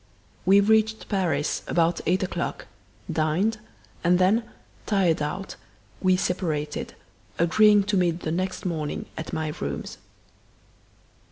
We 0.47 0.61
reached 0.61 1.09
Paris 1.09 1.61
about 1.67 2.01
eight 2.07 2.23
o'clock, 2.23 2.65
dined, 3.11 3.59
and 4.03 4.17
then, 4.17 4.45
tired 4.87 5.21
out, 5.21 5.57
we 6.01 6.17
separated, 6.17 6.95
agreeing 7.37 7.83
to 7.83 7.97
meet 7.97 8.21
the 8.21 8.31
next 8.31 8.65
morning 8.65 9.05
at 9.15 9.31
my 9.31 9.49
rooms. 9.59 9.99